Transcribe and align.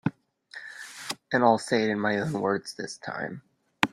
And 1.31 1.43
I'll 1.43 1.59
say 1.59 1.83
it 1.83 1.91
in 1.91 1.99
my 1.99 2.19
own 2.19 2.33
words 2.33 2.73
this 2.73 2.97
time. 2.97 3.43